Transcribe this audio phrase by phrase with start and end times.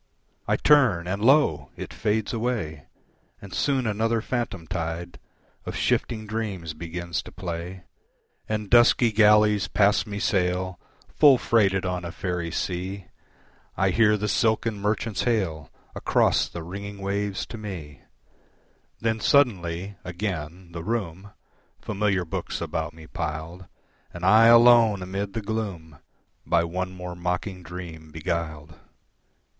[0.47, 1.69] I turn, and lo!
[1.75, 2.87] it fades away,
[3.39, 5.19] And soon another phantom tide
[5.63, 7.83] Of shifting dreams begins to play,
[8.49, 10.79] And dusky galleys past me sail,
[11.13, 13.09] Full freighted on a faerie sea;
[13.77, 18.01] I hear the silken merchants hail Across the ringing waves to me
[19.01, 21.29] Then suddenly, again, the room,
[21.79, 23.67] Familiar books about me piled,
[24.11, 25.99] And I alone amid the gloom,
[26.43, 28.73] By one more mocking dream beguiled.